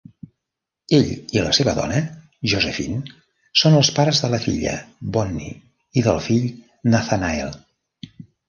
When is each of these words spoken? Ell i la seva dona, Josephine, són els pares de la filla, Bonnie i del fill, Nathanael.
Ell 0.99 1.09
i 1.35 1.41
la 1.47 1.51
seva 1.57 1.73
dona, 1.79 1.99
Josephine, 2.55 3.13
són 3.65 3.77
els 3.81 3.93
pares 3.99 4.23
de 4.25 4.33
la 4.37 4.41
filla, 4.49 4.75
Bonnie 5.19 5.55
i 6.03 6.09
del 6.11 6.27
fill, 6.31 6.51
Nathanael. 6.97 7.55